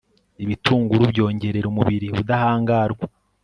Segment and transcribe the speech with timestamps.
[0.43, 3.05] ibitunguru byongerera umubiri ubudahangarwa